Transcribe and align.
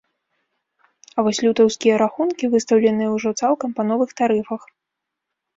А 1.15 1.25
вось 1.27 1.41
лютаўскія 1.47 1.95
рахункі 2.03 2.49
выстаўленыя 2.53 3.09
ўжо 3.19 3.29
цалкам 3.43 3.69
па 3.81 3.87
новых 3.91 4.09
тарыфах. 4.23 4.61